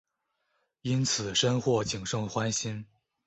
[0.81, 2.87] 因此深获景胜欢心。